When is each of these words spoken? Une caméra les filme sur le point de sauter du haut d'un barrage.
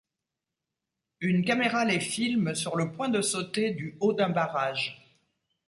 Une 1.19 1.45
caméra 1.45 1.85
les 1.85 1.99
filme 1.99 2.55
sur 2.55 2.75
le 2.75 2.91
point 2.91 3.09
de 3.09 3.21
sauter 3.21 3.69
du 3.69 3.97
haut 3.99 4.13
d'un 4.13 4.29
barrage. 4.29 4.99